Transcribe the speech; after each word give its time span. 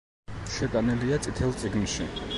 შეტანილია 0.53 1.21
„წითელ 1.27 1.55
წიგნში“. 1.65 2.13